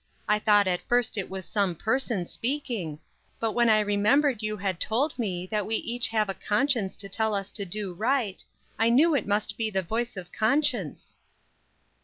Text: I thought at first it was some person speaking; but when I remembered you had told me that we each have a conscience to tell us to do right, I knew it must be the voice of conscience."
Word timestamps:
I 0.27 0.39
thought 0.39 0.65
at 0.65 0.81
first 0.81 1.15
it 1.15 1.29
was 1.29 1.45
some 1.45 1.75
person 1.75 2.25
speaking; 2.25 2.97
but 3.39 3.51
when 3.51 3.69
I 3.69 3.79
remembered 3.81 4.41
you 4.41 4.57
had 4.57 4.79
told 4.79 5.13
me 5.19 5.45
that 5.51 5.67
we 5.67 5.75
each 5.75 6.07
have 6.07 6.27
a 6.27 6.33
conscience 6.33 6.95
to 6.95 7.07
tell 7.07 7.35
us 7.35 7.51
to 7.51 7.65
do 7.65 7.93
right, 7.93 8.43
I 8.79 8.89
knew 8.89 9.13
it 9.13 9.27
must 9.27 9.57
be 9.59 9.69
the 9.69 9.83
voice 9.83 10.17
of 10.17 10.31
conscience." 10.31 11.15